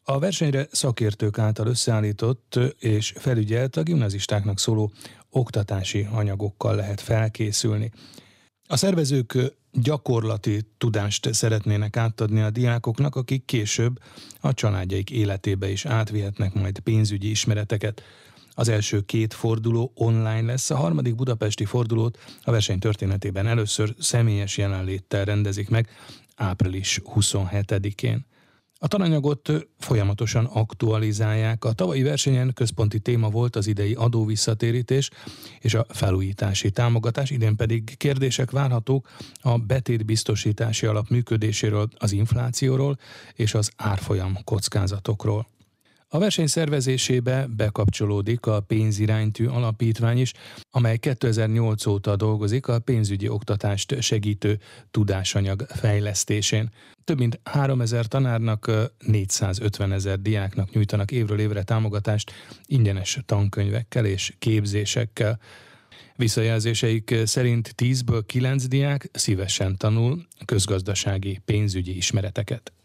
A 0.04 0.18
versenyre 0.18 0.66
szakértők 0.70 1.38
által 1.38 1.66
összeállított 1.66 2.58
és 2.78 3.12
felügyelt 3.16 3.76
a 3.76 3.82
gimnazistáknak 3.82 4.58
szóló 4.58 4.92
oktatási 5.30 6.08
anyagokkal 6.12 6.74
lehet 6.74 7.00
felkészülni. 7.00 7.90
A 8.66 8.76
szervezők 8.76 9.38
gyakorlati 9.72 10.60
tudást 10.78 11.34
szeretnének 11.34 11.96
átadni 11.96 12.40
a 12.40 12.50
diákoknak, 12.50 13.16
akik 13.16 13.44
később 13.44 13.98
a 14.40 14.54
családjaik 14.54 15.10
életébe 15.10 15.68
is 15.68 15.84
átvihetnek 15.84 16.54
majd 16.54 16.78
pénzügyi 16.78 17.30
ismereteket. 17.30 18.02
Az 18.58 18.68
első 18.68 19.00
két 19.00 19.34
forduló 19.34 19.92
online 19.94 20.42
lesz, 20.42 20.70
a 20.70 20.76
harmadik 20.76 21.14
budapesti 21.14 21.64
fordulót 21.64 22.18
a 22.42 22.50
verseny 22.50 22.78
történetében 22.78 23.46
először 23.46 23.94
személyes 23.98 24.58
jelenléttel 24.58 25.24
rendezik 25.24 25.68
meg 25.68 25.88
április 26.36 27.00
27-én. 27.14 28.26
A 28.78 28.88
tananyagot 28.88 29.52
folyamatosan 29.78 30.44
aktualizálják. 30.44 31.64
A 31.64 31.72
tavalyi 31.72 32.02
versenyen 32.02 32.52
központi 32.54 33.00
téma 33.00 33.28
volt 33.28 33.56
az 33.56 33.66
idei 33.66 33.92
adóvisszatérítés 33.92 35.10
és 35.60 35.74
a 35.74 35.86
felújítási 35.88 36.70
támogatás, 36.70 37.30
idén 37.30 37.56
pedig 37.56 37.96
kérdések 37.96 38.50
várhatók 38.50 39.08
a 39.40 39.58
betétbiztosítási 39.58 40.86
alap 40.86 41.08
működéséről, 41.08 41.88
az 41.96 42.12
inflációról 42.12 42.98
és 43.34 43.54
az 43.54 43.70
árfolyam 43.76 44.38
kockázatokról. 44.44 45.46
A 46.16 46.18
verseny 46.18 46.46
szervezésébe 46.46 47.46
bekapcsolódik 47.46 48.46
a 48.46 48.60
pénziránytű 48.60 49.46
alapítvány 49.46 50.18
is, 50.18 50.32
amely 50.70 50.96
2008 50.96 51.86
óta 51.86 52.16
dolgozik 52.16 52.68
a 52.68 52.78
pénzügyi 52.78 53.28
oktatást 53.28 54.02
segítő 54.02 54.58
tudásanyag 54.90 55.66
fejlesztésén. 55.68 56.70
Több 57.04 57.18
mint 57.18 57.40
3000 57.44 58.06
tanárnak, 58.06 58.70
450 59.06 59.92
ezer 59.92 60.20
diáknak 60.20 60.70
nyújtanak 60.70 61.10
évről 61.10 61.40
évre 61.40 61.62
támogatást 61.62 62.32
ingyenes 62.64 63.18
tankönyvekkel 63.26 64.04
és 64.04 64.34
képzésekkel. 64.38 65.38
Visszajelzéseik 66.14 67.14
szerint 67.24 67.74
10-ből 67.76 68.22
9 68.26 68.68
diák 68.68 69.08
szívesen 69.12 69.76
tanul 69.76 70.26
közgazdasági 70.44 71.40
pénzügyi 71.44 71.96
ismereteket. 71.96 72.75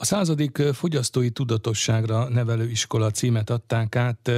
A 0.00 0.04
századik 0.04 0.62
fogyasztói 0.72 1.30
tudatosságra 1.30 2.28
nevelő 2.28 2.70
iskola 2.70 3.10
címet 3.10 3.50
adták 3.50 3.96
át 3.96 4.30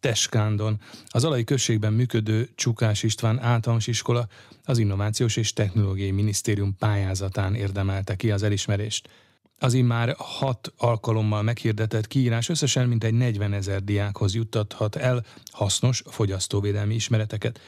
Teskándon. 0.00 0.80
Az 1.06 1.24
alai 1.24 1.44
községben 1.44 1.92
működő 1.92 2.48
Csukás 2.54 3.02
István 3.02 3.40
általános 3.40 3.86
iskola 3.86 4.28
az 4.64 4.78
Innovációs 4.78 5.36
és 5.36 5.52
Technológiai 5.52 6.10
Minisztérium 6.10 6.76
pályázatán 6.76 7.54
érdemelte 7.54 8.16
ki 8.16 8.30
az 8.30 8.42
elismerést. 8.42 9.08
Az 9.58 9.74
immár 9.74 10.14
hat 10.18 10.72
alkalommal 10.76 11.42
meghirdetett 11.42 12.06
kiírás 12.06 12.48
összesen 12.48 12.88
mintegy 12.88 13.14
40 13.14 13.52
ezer 13.52 13.84
diákhoz 13.84 14.34
juttathat 14.34 14.96
el 14.96 15.24
hasznos 15.52 16.02
fogyasztóvédelmi 16.06 16.94
ismereteket. 16.94 17.60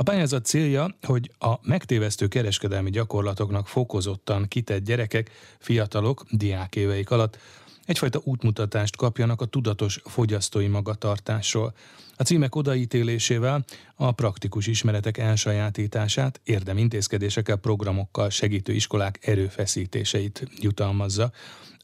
A 0.00 0.02
pályázat 0.02 0.44
célja, 0.44 0.96
hogy 1.02 1.30
a 1.38 1.54
megtévesztő 1.62 2.28
kereskedelmi 2.28 2.90
gyakorlatoknak 2.90 3.68
fokozottan 3.68 4.48
kitett 4.48 4.84
gyerekek, 4.84 5.30
fiatalok 5.58 6.24
diákéveik 6.30 7.10
alatt 7.10 7.38
egyfajta 7.84 8.20
útmutatást 8.24 8.96
kapjanak 8.96 9.40
a 9.40 9.44
tudatos 9.44 10.00
fogyasztói 10.04 10.66
magatartásról. 10.66 11.74
A 12.16 12.22
címek 12.22 12.54
odaítélésével 12.54 13.64
a 13.94 14.12
praktikus 14.12 14.66
ismeretek 14.66 15.18
elsajátítását 15.18 16.40
érdemintézkedésekkel, 16.44 17.56
programokkal 17.56 18.30
segítő 18.30 18.72
iskolák 18.72 19.26
erőfeszítéseit 19.26 20.48
jutalmazza 20.60 21.32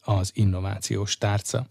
az 0.03 0.31
innovációs 0.35 1.19
tárca. 1.19 1.67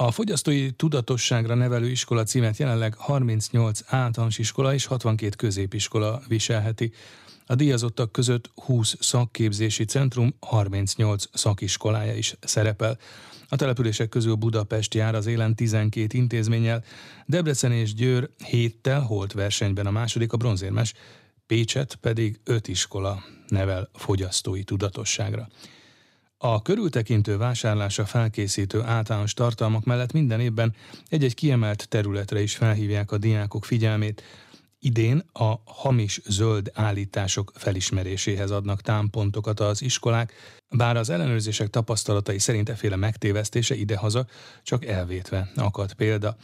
A 0.00 0.10
fogyasztói 0.10 0.70
tudatosságra 0.70 1.54
nevelő 1.54 1.90
iskola 1.90 2.22
címet 2.22 2.56
jelenleg 2.56 2.94
38 2.94 3.80
általános 3.86 4.38
iskola 4.38 4.74
és 4.74 4.86
62 4.86 5.36
középiskola 5.36 6.22
viselheti. 6.28 6.92
A 7.46 7.54
díjazottak 7.54 8.12
között 8.12 8.50
20 8.54 8.96
szakképzési 9.00 9.84
centrum, 9.84 10.34
38 10.40 11.24
szakiskolája 11.32 12.14
is 12.14 12.36
szerepel. 12.40 12.98
A 13.48 13.56
települések 13.56 14.08
közül 14.08 14.34
Budapest 14.34 14.94
jár 14.94 15.14
az 15.14 15.26
élen 15.26 15.54
12 15.54 16.18
intézménnyel, 16.18 16.84
Debrecen 17.26 17.72
és 17.72 17.94
Győr 17.94 18.30
héttel 18.44 19.00
holt 19.00 19.32
versenyben 19.32 19.86
a 19.86 19.90
második 19.90 20.32
a 20.32 20.36
bronzérmes, 20.36 20.94
Pécset 21.46 21.94
pedig 21.94 22.40
öt 22.44 22.68
iskola 22.68 23.22
nevel 23.48 23.88
fogyasztói 23.92 24.64
tudatosságra. 24.64 25.48
A 26.40 26.62
körültekintő 26.62 27.36
vásárlásra 27.36 28.04
felkészítő 28.04 28.82
általános 28.82 29.34
tartalmak 29.34 29.84
mellett 29.84 30.12
minden 30.12 30.40
évben 30.40 30.74
egy-egy 31.08 31.34
kiemelt 31.34 31.88
területre 31.88 32.40
is 32.40 32.56
felhívják 32.56 33.12
a 33.12 33.18
diákok 33.18 33.64
figyelmét. 33.64 34.22
Idén 34.78 35.22
a 35.32 35.54
hamis 35.64 36.20
zöld 36.26 36.70
állítások 36.74 37.52
felismeréséhez 37.54 38.50
adnak 38.50 38.80
támpontokat 38.80 39.60
az 39.60 39.82
iskolák, 39.82 40.32
bár 40.70 40.96
az 40.96 41.10
ellenőrzések 41.10 41.68
tapasztalatai 41.68 42.38
szerint 42.38 42.68
eféle 42.68 42.96
megtévesztése 42.96 43.74
idehaza 43.74 44.26
csak 44.62 44.84
elvétve 44.84 45.50
akad 45.56 45.92
példa. 45.92 46.36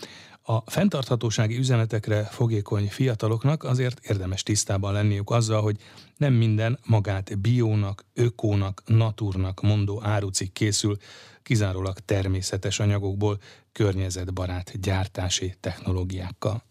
A 0.47 0.71
fenntarthatósági 0.71 1.59
üzenetekre 1.59 2.25
fogékony 2.25 2.89
fiataloknak 2.89 3.63
azért 3.65 4.01
érdemes 4.05 4.43
tisztában 4.43 4.93
lenniük 4.93 5.31
azzal, 5.31 5.63
hogy 5.63 5.77
nem 6.17 6.33
minden 6.33 6.79
magát 6.87 7.39
biónak, 7.39 8.05
ökónak, 8.15 8.83
naturnak 8.87 9.61
mondó 9.61 10.03
árucik 10.03 10.53
készül, 10.53 10.97
kizárólag 11.43 11.99
természetes 11.99 12.81
anyagokból, 12.81 13.39
környezetbarát 13.73 14.81
gyártási 14.81 15.55
technológiákkal. 15.61 16.63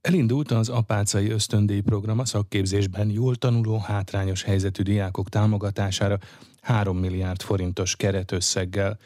Elindult 0.00 0.50
az 0.50 0.68
apácai 0.68 1.30
ösztöndíj 1.30 1.80
program 1.80 2.18
a 2.18 2.24
szakképzésben 2.24 3.10
jól 3.10 3.36
tanuló, 3.36 3.78
hátrányos 3.78 4.42
helyzetű 4.42 4.82
diákok 4.82 5.28
támogatására 5.28 6.18
3 6.60 6.98
milliárd 6.98 7.42
forintos 7.42 7.96
keretösszeggel. 7.96 8.98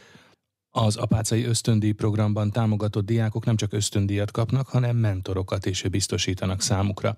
Az 0.79 0.97
apácai 0.97 1.45
ösztöndíj 1.45 1.93
programban 1.93 2.51
támogatott 2.51 3.05
diákok 3.05 3.45
nem 3.45 3.57
csak 3.57 3.73
ösztöndíjat 3.73 4.31
kapnak, 4.31 4.69
hanem 4.69 4.97
mentorokat 4.97 5.67
is 5.67 5.83
biztosítanak 5.83 6.63
számukra. 6.63 7.17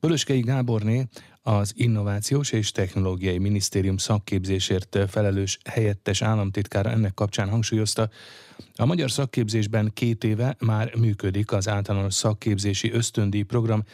Pölöskei 0.00 0.40
Gáborné 0.40 1.06
az 1.42 1.72
Innovációs 1.76 2.50
és 2.52 2.72
Technológiai 2.72 3.38
Minisztérium 3.38 3.96
szakképzésért 3.96 4.98
felelős 5.08 5.58
helyettes 5.64 6.22
államtitkára 6.22 6.90
ennek 6.90 7.14
kapcsán 7.14 7.48
hangsúlyozta, 7.48 8.10
a 8.76 8.84
magyar 8.86 9.10
szakképzésben 9.10 9.90
két 9.94 10.24
éve 10.24 10.56
már 10.58 10.94
működik 10.94 11.52
az 11.52 11.68
általános 11.68 12.14
szakképzési 12.14 12.92
ösztöndíj 12.92 13.42
program, 13.42 13.84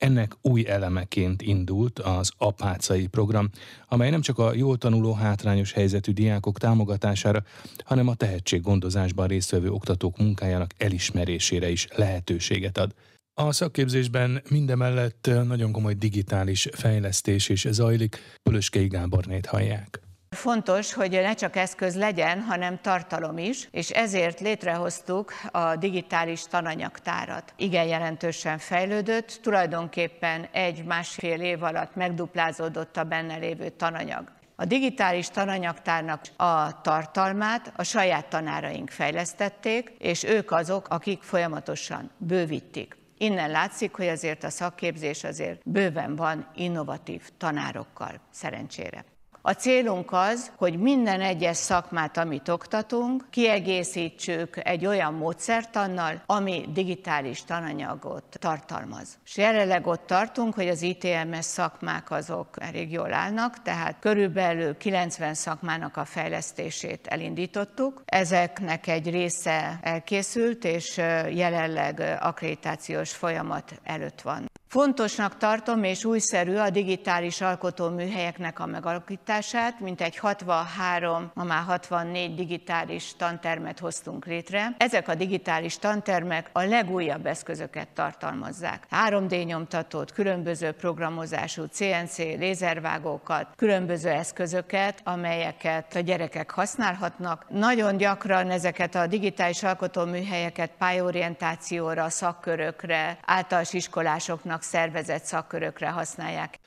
ennek 0.00 0.36
új 0.42 0.64
elemeként 0.66 1.42
indult 1.42 1.98
az 1.98 2.32
apácai 2.38 3.06
program, 3.06 3.50
amely 3.88 4.10
nem 4.10 4.20
csak 4.20 4.38
a 4.38 4.54
jól 4.54 4.78
tanuló 4.78 5.12
hátrányos 5.12 5.72
helyzetű 5.72 6.12
diákok 6.12 6.58
támogatására, 6.58 7.42
hanem 7.84 8.08
a 8.08 8.14
tehetséggondozásban 8.14 9.26
résztvevő 9.26 9.70
oktatók 9.70 10.18
munkájának 10.18 10.74
elismerésére 10.78 11.70
is 11.70 11.86
lehetőséget 11.96 12.78
ad. 12.78 12.94
A 13.34 13.52
szakképzésben 13.52 14.42
mindemellett 14.48 15.30
nagyon 15.46 15.72
komoly 15.72 15.94
digitális 15.94 16.68
fejlesztés 16.72 17.48
is 17.48 17.66
zajlik. 17.70 18.18
Pölöskei 18.42 18.86
Gábornét 18.86 19.46
hallják. 19.46 20.09
Fontos, 20.36 20.92
hogy 20.92 21.10
ne 21.10 21.34
csak 21.34 21.56
eszköz 21.56 21.96
legyen, 21.96 22.40
hanem 22.40 22.80
tartalom 22.80 23.38
is, 23.38 23.68
és 23.70 23.90
ezért 23.90 24.40
létrehoztuk 24.40 25.32
a 25.50 25.76
digitális 25.76 26.42
tananyagtárat. 26.42 27.52
Igen 27.56 27.86
jelentősen 27.86 28.58
fejlődött, 28.58 29.38
tulajdonképpen 29.42 30.48
egy-másfél 30.52 31.40
év 31.40 31.62
alatt 31.62 31.94
megduplázódott 31.94 32.96
a 32.96 33.04
benne 33.04 33.36
lévő 33.36 33.68
tananyag. 33.68 34.32
A 34.56 34.64
digitális 34.64 35.28
tananyagtárnak 35.28 36.20
a 36.36 36.80
tartalmát 36.80 37.72
a 37.76 37.82
saját 37.82 38.26
tanáraink 38.26 38.90
fejlesztették, 38.90 39.92
és 39.98 40.24
ők 40.24 40.50
azok, 40.50 40.88
akik 40.88 41.22
folyamatosan 41.22 42.10
bővítik. 42.16 42.96
Innen 43.18 43.50
látszik, 43.50 43.94
hogy 43.94 44.08
azért 44.08 44.44
a 44.44 44.50
szakképzés 44.50 45.24
azért 45.24 45.60
bőven 45.64 46.16
van 46.16 46.50
innovatív 46.54 47.22
tanárokkal, 47.38 48.20
szerencsére. 48.30 49.04
A 49.42 49.52
célunk 49.52 50.12
az, 50.12 50.52
hogy 50.56 50.78
minden 50.78 51.20
egyes 51.20 51.56
szakmát, 51.56 52.16
amit 52.16 52.48
oktatunk, 52.48 53.24
kiegészítsük 53.30 54.60
egy 54.62 54.86
olyan 54.86 55.14
módszertannal, 55.14 56.22
ami 56.26 56.64
digitális 56.72 57.44
tananyagot 57.44 58.24
tartalmaz. 58.38 59.18
És 59.24 59.36
jelenleg 59.36 59.86
ott 59.86 60.06
tartunk, 60.06 60.54
hogy 60.54 60.68
az 60.68 60.82
ITMS 60.82 61.44
szakmák 61.44 62.10
azok 62.10 62.48
elég 62.58 62.92
jól 62.92 63.12
állnak, 63.12 63.62
tehát 63.62 63.96
körülbelül 64.00 64.76
90 64.76 65.34
szakmának 65.34 65.96
a 65.96 66.04
fejlesztését 66.04 67.06
elindítottuk. 67.06 68.02
Ezeknek 68.04 68.86
egy 68.86 69.10
része 69.10 69.78
elkészült, 69.82 70.64
és 70.64 70.96
jelenleg 71.30 72.18
akkreditációs 72.20 73.12
folyamat 73.12 73.80
előtt 73.84 74.20
van. 74.20 74.49
Fontosnak 74.70 75.36
tartom 75.36 75.84
és 75.84 76.04
újszerű 76.04 76.56
a 76.56 76.70
digitális 76.70 77.40
alkotóműhelyeknek 77.40 78.60
a 78.60 78.66
megalakítását, 78.66 79.80
mint 79.80 80.00
egy 80.00 80.16
63, 80.16 81.30
ma 81.34 81.44
már 81.44 81.62
64 81.66 82.34
digitális 82.34 83.14
tantermet 83.16 83.78
hoztunk 83.78 84.26
létre. 84.26 84.74
Ezek 84.78 85.08
a 85.08 85.14
digitális 85.14 85.78
tantermek 85.78 86.50
a 86.52 86.62
legújabb 86.62 87.26
eszközöket 87.26 87.88
tartalmazzák. 87.88 88.86
3D 89.08 89.44
nyomtatót, 89.46 90.12
különböző 90.12 90.72
programozású 90.72 91.64
CNC 91.64 92.16
lézervágókat, 92.18 93.46
különböző 93.56 94.08
eszközöket, 94.08 95.00
amelyeket 95.04 95.96
a 95.96 96.00
gyerekek 96.00 96.50
használhatnak. 96.50 97.44
Nagyon 97.48 97.96
gyakran 97.96 98.50
ezeket 98.50 98.94
a 98.94 99.06
digitális 99.06 99.62
alkotóműhelyeket 99.62 100.70
pályorientációra, 100.78 102.08
szakkörökre, 102.08 103.18
általános 103.24 103.72
iskolásoknak 103.72 104.58
általának 104.60 104.62
szervezett 104.62 105.24
szakkörökre 105.24 105.90
használják. 105.90 106.58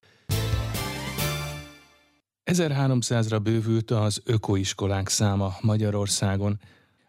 1300-ra 2.51 3.39
bővült 3.43 3.91
az 3.91 4.21
ökoiskolák 4.25 5.07
száma 5.07 5.53
Magyarországon. 5.61 6.59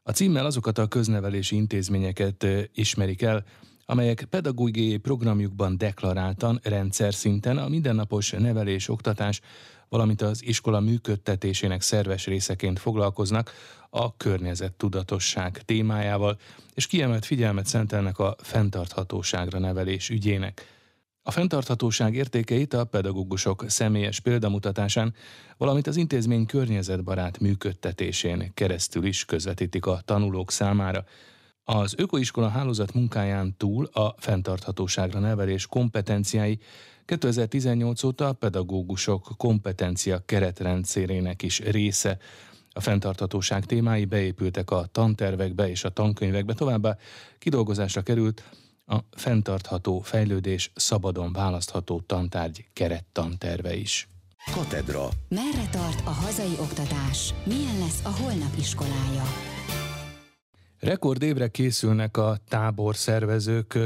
A 0.02 0.10
címmel 0.10 0.46
azokat 0.46 0.78
a 0.78 0.86
köznevelési 0.86 1.56
intézményeket 1.56 2.46
ismerik 2.74 3.22
el, 3.22 3.44
amelyek 3.86 4.26
pedagógiai 4.30 4.96
programjukban 4.96 5.76
deklaráltan 5.78 6.60
rendszer 6.62 7.14
szinten 7.14 7.58
a 7.58 7.68
mindennapos 7.68 8.30
nevelés, 8.30 8.88
oktatás, 8.88 9.40
valamint 9.94 10.22
az 10.22 10.44
iskola 10.44 10.80
működtetésének 10.80 11.82
szerves 11.82 12.26
részeként 12.26 12.78
foglalkoznak 12.78 13.52
a 13.90 14.16
környezet 14.16 14.72
tudatosság 14.72 15.62
témájával, 15.64 16.38
és 16.74 16.86
kiemelt 16.86 17.24
figyelmet 17.24 17.66
szentelnek 17.66 18.18
a 18.18 18.36
fenntarthatóságra 18.38 19.58
nevelés 19.58 20.10
ügyének. 20.10 20.66
A 21.22 21.30
fenntarthatóság 21.30 22.14
értékeit 22.14 22.74
a 22.74 22.84
pedagógusok 22.84 23.64
személyes 23.68 24.20
példamutatásán, 24.20 25.14
valamint 25.56 25.86
az 25.86 25.96
intézmény 25.96 26.46
környezetbarát 26.46 27.38
működtetésén 27.38 28.50
keresztül 28.54 29.04
is 29.04 29.24
közvetítik 29.24 29.86
a 29.86 30.00
tanulók 30.04 30.50
számára. 30.50 31.04
Az 31.64 31.94
ökoiskola 31.96 32.48
hálózat 32.48 32.94
munkáján 32.94 33.54
túl 33.56 33.84
a 33.84 34.14
fenntarthatóságra 34.18 35.18
nevelés 35.18 35.66
kompetenciái 35.66 36.58
2018 37.04 38.02
óta 38.02 38.28
a 38.28 38.32
pedagógusok 38.32 39.28
kompetencia 39.36 40.22
keretrendszerének 40.26 41.42
is 41.42 41.60
része. 41.60 42.18
A 42.72 42.80
fenntarthatóság 42.80 43.64
témái 43.66 44.04
beépültek 44.04 44.70
a 44.70 44.86
tantervekbe 44.92 45.68
és 45.68 45.84
a 45.84 45.88
tankönyvekbe, 45.88 46.54
továbbá 46.54 46.96
kidolgozásra 47.38 48.02
került 48.02 48.42
a 48.86 48.96
fenntartható 49.10 50.00
fejlődés 50.00 50.70
szabadon 50.74 51.32
választható 51.32 52.00
tantárgy 52.00 52.64
kerettanterve 52.72 53.74
is. 53.74 54.08
Katedra. 54.52 55.08
Merre 55.28 55.68
tart 55.70 56.06
a 56.06 56.10
hazai 56.10 56.56
oktatás? 56.60 57.34
Milyen 57.44 57.78
lesz 57.78 58.04
a 58.04 58.10
holnap 58.22 58.54
iskolája? 58.58 59.53
Rekordévre 60.84 61.48
készülnek 61.48 62.16
a 62.16 62.36
tábor 62.48 62.96
szervezők. 62.96 63.78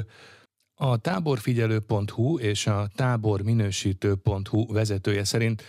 A 0.75 0.97
táborfigyelő.hu 0.97 2.39
és 2.39 2.67
a 2.67 2.89
táborminősítő.hu 2.95 4.73
vezetője 4.73 5.25
szerint 5.25 5.63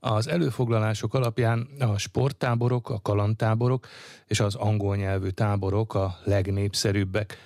az 0.00 0.28
előfoglalások 0.28 1.14
alapján 1.14 1.68
a 1.78 1.98
sporttáborok, 1.98 2.90
a 2.90 3.00
kalandtáborok 3.00 3.86
és 4.26 4.40
az 4.40 4.54
angol 4.54 4.96
nyelvű 4.96 5.28
táborok 5.28 5.94
a 5.94 6.18
legnépszerűbbek. 6.24 7.36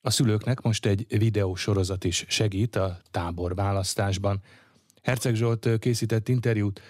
A 0.00 0.10
szülőknek 0.10 0.60
most 0.60 0.86
egy 0.86 1.06
videósorozat 1.08 2.04
is 2.04 2.24
segít 2.28 2.76
a 2.76 2.98
tábor 3.10 3.54
választásban. 3.54 4.42
Herceg 5.02 5.34
Zsolt 5.34 5.68
készített 5.78 6.28
interjút 6.28 6.80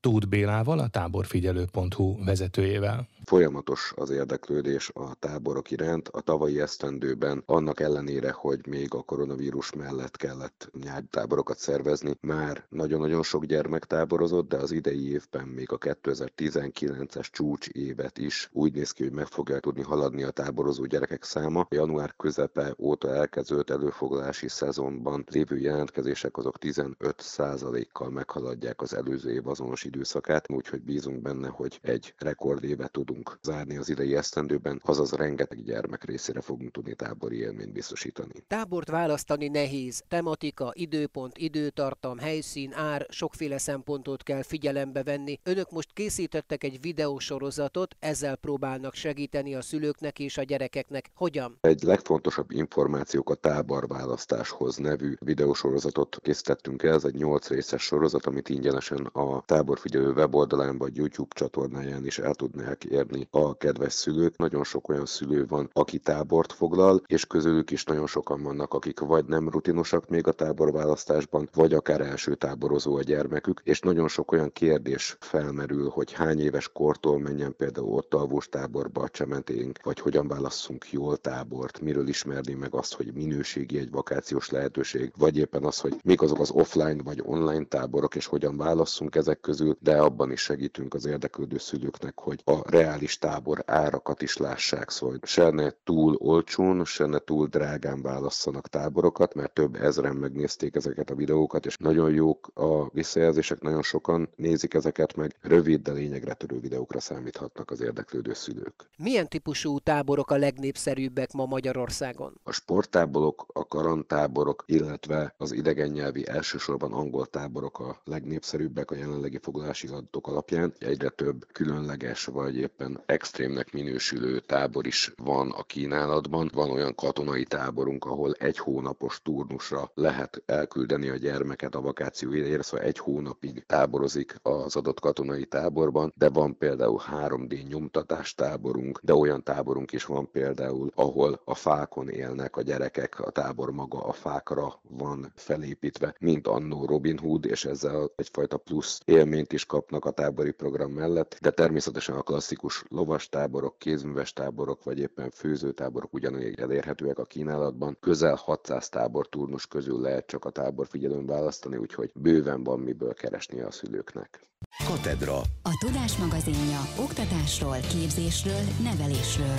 Tóth 0.00 0.26
Bélával, 0.28 0.78
a 0.78 0.88
táborfigyelő.hu 0.88 2.24
vezetőjével. 2.24 3.08
Folyamatos 3.24 3.92
az 3.96 4.10
érdeklődés 4.10 4.90
a 4.94 5.14
táborok 5.18 5.70
iránt. 5.70 6.08
A 6.08 6.20
tavalyi 6.20 6.60
esztendőben 6.60 7.42
annak 7.46 7.80
ellenére, 7.80 8.30
hogy 8.30 8.66
még 8.66 8.94
a 8.94 9.02
koronavírus 9.02 9.72
mellett 9.72 10.16
kellett 10.16 10.70
nyári 10.82 11.06
táborokat 11.10 11.58
szervezni, 11.58 12.14
már 12.20 12.64
nagyon-nagyon 12.68 13.22
sok 13.22 13.44
gyermek 13.44 13.84
táborozott, 13.84 14.48
de 14.48 14.56
az 14.56 14.72
idei 14.72 15.10
évben 15.10 15.46
még 15.46 15.72
a 15.72 15.78
2019-es 15.78 17.30
csúcs 17.30 17.68
évet 17.68 18.18
is 18.18 18.48
úgy 18.52 18.72
néz 18.72 18.90
ki, 18.90 19.02
hogy 19.02 19.12
meg 19.12 19.26
fogja 19.26 19.60
tudni 19.60 19.82
haladni 19.82 20.22
a 20.22 20.30
táborozó 20.30 20.84
gyerekek 20.84 21.24
száma. 21.24 21.66
Január 21.70 22.14
közepe 22.16 22.74
óta 22.78 23.14
elkezdődött 23.14 23.70
előfoglalási 23.70 24.48
szezonban 24.48 25.24
lévő 25.30 25.58
jelentkezések 25.58 26.36
azok 26.36 26.56
15%-kal 26.60 28.10
meghaladják 28.10 28.82
az 28.82 28.94
előző 28.94 29.32
év 29.32 29.48
azonos 29.48 29.84
időszakát, 29.88 30.50
úgyhogy 30.50 30.80
bízunk 30.82 31.22
benne, 31.22 31.48
hogy 31.48 31.78
egy 31.82 32.14
rekordévet 32.18 32.90
tudunk 32.90 33.06
tudunk 33.08 33.38
zárni 33.42 33.76
az 33.76 33.88
idei 33.88 34.16
esztendőben, 34.16 34.80
azaz 34.84 35.12
rengeteg 35.12 35.62
gyermek 35.62 36.04
részére 36.04 36.40
fogunk 36.40 36.70
tudni 36.70 36.94
tábori 36.94 37.36
élményt 37.36 37.72
biztosítani. 37.72 38.44
Tábort 38.46 38.90
választani 38.90 39.48
nehéz. 39.48 40.02
Tematika, 40.08 40.70
időpont, 40.74 41.38
időtartam, 41.38 42.18
helyszín, 42.18 42.72
ár, 42.72 43.06
sokféle 43.08 43.58
szempontot 43.58 44.22
kell 44.22 44.42
figyelembe 44.42 45.02
venni. 45.02 45.38
Önök 45.42 45.70
most 45.70 45.92
készítettek 45.92 46.64
egy 46.64 46.80
videósorozatot, 46.80 47.96
ezzel 47.98 48.36
próbálnak 48.36 48.94
segíteni 48.94 49.54
a 49.54 49.62
szülőknek 49.62 50.18
és 50.18 50.38
a 50.38 50.42
gyerekeknek. 50.42 51.10
Hogyan? 51.14 51.58
Egy 51.60 51.82
legfontosabb 51.82 52.50
információk 52.50 53.30
a 53.30 53.34
táborválasztáshoz 53.34 54.76
nevű 54.76 55.14
videósorozatot 55.18 56.18
készítettünk 56.22 56.82
el. 56.82 56.94
Ez 56.94 57.04
egy 57.04 57.14
8 57.14 57.48
részes 57.48 57.82
sorozat, 57.82 58.26
amit 58.26 58.48
ingyenesen 58.48 59.04
a 59.12 59.42
táborfigyelő 59.78 60.12
weboldalán 60.12 60.78
vagy 60.78 60.96
YouTube 60.96 61.34
csatornáján 61.34 62.06
is 62.06 62.18
el 62.18 62.34
tudnák 62.34 62.84
érni 62.84 63.28
a 63.30 63.56
kedves 63.56 63.92
szülők. 63.92 64.36
Nagyon 64.36 64.64
sok 64.64 64.88
olyan 64.88 65.06
szülő 65.06 65.46
van, 65.46 65.70
aki 65.72 65.98
tábort 65.98 66.52
foglal, 66.52 67.02
és 67.06 67.26
közülük 67.26 67.70
is 67.70 67.84
nagyon 67.84 68.06
sokan 68.06 68.42
vannak, 68.42 68.74
akik 68.74 69.00
vagy 69.00 69.24
nem 69.24 69.48
rutinosak 69.48 70.08
még 70.08 70.26
a 70.26 70.32
táborválasztásban, 70.32 71.48
vagy 71.54 71.72
akár 71.72 72.00
első 72.00 72.34
táborozó 72.34 72.96
a 72.96 73.02
gyermekük, 73.02 73.60
és 73.64 73.80
nagyon 73.80 74.08
sok 74.08 74.32
olyan 74.32 74.52
kérdés 74.52 75.16
felmerül, 75.20 75.88
hogy 75.88 76.12
hány 76.12 76.40
éves 76.40 76.68
kortól 76.72 77.18
menjen 77.18 77.56
például 77.56 77.92
ott 77.92 78.14
alvós 78.14 78.48
táborba 78.48 79.02
a 79.02 79.08
csemeténk, 79.08 79.78
vagy 79.82 80.00
hogyan 80.00 80.28
válasszunk 80.28 80.92
jól 80.92 81.16
tábort, 81.16 81.80
miről 81.80 82.08
ismerni 82.08 82.54
meg 82.54 82.74
azt, 82.74 82.94
hogy 82.94 83.12
minőségi 83.14 83.78
egy 83.78 83.90
vakációs 83.90 84.50
lehetőség, 84.50 85.12
vagy 85.18 85.36
éppen 85.36 85.64
az, 85.64 85.78
hogy 85.78 85.96
mik 86.04 86.22
azok 86.22 86.40
az 86.40 86.50
offline 86.50 87.02
vagy 87.02 87.22
online 87.24 87.64
táborok, 87.64 88.14
és 88.14 88.26
hogyan 88.26 88.56
válasszunk 88.56 89.14
ezek 89.14 89.40
közül, 89.40 89.67
de 89.80 89.96
abban 89.96 90.32
is 90.32 90.40
segítünk 90.40 90.94
az 90.94 91.06
érdeklődő 91.06 91.58
szülőknek, 91.58 92.18
hogy 92.18 92.42
a 92.44 92.70
reális 92.70 93.18
tábor 93.18 93.62
árakat 93.66 94.22
is 94.22 94.36
lássák, 94.36 94.90
szóval 94.90 95.18
se 95.22 95.50
ne 95.50 95.70
túl 95.84 96.14
olcsón, 96.18 96.84
se 96.84 97.06
ne 97.06 97.18
túl 97.18 97.46
drágán 97.46 98.02
válasszanak 98.02 98.68
táborokat, 98.68 99.34
mert 99.34 99.52
több 99.52 99.74
ezren 99.74 100.16
megnézték 100.16 100.74
ezeket 100.74 101.10
a 101.10 101.14
videókat, 101.14 101.66
és 101.66 101.76
nagyon 101.76 102.10
jók 102.12 102.50
a 102.54 102.88
visszajelzések, 102.90 103.60
nagyon 103.60 103.82
sokan 103.82 104.28
nézik 104.36 104.74
ezeket 104.74 105.16
meg, 105.16 105.36
rövid, 105.40 105.82
de 105.82 105.92
lényegre 105.92 106.34
törő 106.34 106.60
videókra 106.60 107.00
számíthatnak 107.00 107.70
az 107.70 107.80
érdeklődő 107.80 108.34
szülők. 108.34 108.90
Milyen 108.98 109.28
típusú 109.28 109.78
táborok 109.78 110.30
a 110.30 110.36
legnépszerűbbek 110.36 111.32
ma 111.32 111.46
Magyarországon? 111.46 112.40
A 112.42 112.52
sporttáborok, 112.52 113.46
a 113.52 113.66
karantáborok, 113.66 114.64
illetve 114.66 115.34
az 115.36 115.52
idegen 115.52 115.88
nyelvi 115.88 116.28
elsősorban 116.28 116.92
angol 116.92 117.26
táborok 117.26 117.78
a 117.78 118.00
legnépszerűbbek 118.04 118.90
a 118.90 118.94
jelenlegi 118.94 119.38
foglalási 119.58 119.86
adatok 119.86 120.26
alapján. 120.26 120.72
Egyre 120.78 121.08
több 121.08 121.46
különleges 121.52 122.24
vagy 122.24 122.56
éppen 122.56 123.00
extrémnek 123.06 123.72
minősülő 123.72 124.38
tábor 124.38 124.86
is 124.86 125.12
van 125.16 125.50
a 125.50 125.62
kínálatban. 125.62 126.50
Van 126.54 126.70
olyan 126.70 126.94
katonai 126.94 127.44
táborunk, 127.44 128.04
ahol 128.04 128.32
egy 128.32 128.58
hónapos 128.58 129.20
turnusra 129.22 129.90
lehet 129.94 130.42
elküldeni 130.46 131.08
a 131.08 131.16
gyermeket 131.16 131.74
a 131.74 131.80
vakáció 131.80 132.32
idejére, 132.32 132.62
szóval 132.62 132.86
egy 132.86 132.98
hónapig 132.98 133.64
táborozik 133.66 134.36
az 134.42 134.76
adott 134.76 135.00
katonai 135.00 135.44
táborban, 135.44 136.12
de 136.16 136.28
van 136.28 136.58
például 136.58 137.00
3D 137.10 137.68
nyomtatás 137.68 138.34
táborunk, 138.34 139.00
de 139.02 139.14
olyan 139.14 139.42
táborunk 139.42 139.92
is 139.92 140.04
van 140.04 140.30
például, 140.30 140.90
ahol 140.94 141.40
a 141.44 141.54
fákon 141.54 142.08
élnek 142.08 142.56
a 142.56 142.62
gyerekek, 142.62 143.20
a 143.20 143.30
tábor 143.30 143.70
maga 143.70 143.98
a 143.98 144.12
fákra 144.12 144.80
van 144.88 145.32
felépítve, 145.34 146.14
mint 146.20 146.46
annó 146.46 146.84
Robin 146.84 147.18
Hood, 147.18 147.44
és 147.44 147.64
ezzel 147.64 148.10
egyfajta 148.16 148.56
plusz 148.56 149.00
élményt 149.04 149.47
is 149.52 149.66
kapnak 149.66 150.04
a 150.04 150.10
tábori 150.10 150.50
program 150.50 150.90
mellett, 150.90 151.38
de 151.40 151.50
természetesen 151.50 152.14
a 152.16 152.22
klasszikus 152.22 152.84
lovas 152.88 153.28
táborok, 153.28 153.78
kézműves 153.78 154.32
táborok, 154.32 154.84
vagy 154.84 154.98
éppen 154.98 155.30
főzőtáborok 155.30 156.14
ugyanúgy 156.14 156.58
elérhetőek 156.60 157.18
a 157.18 157.24
kínálatban. 157.24 157.96
Közel 158.00 158.34
600 158.34 158.88
tábor 158.88 159.28
turnus 159.28 159.66
közül 159.66 160.00
lehet 160.00 160.26
csak 160.26 160.44
a 160.44 160.50
tábor 160.50 160.86
figyelőn 160.86 161.26
választani, 161.26 161.76
úgyhogy 161.76 162.10
bőven 162.14 162.64
van 162.64 162.80
miből 162.80 163.14
keresni 163.14 163.60
a 163.60 163.70
szülőknek. 163.70 164.40
Katedra. 164.86 165.36
A 165.62 165.84
Tudás 165.84 166.16
magazinja 166.16 166.80
oktatásról, 167.00 167.76
képzésről, 167.80 168.62
nevelésről. 168.82 169.58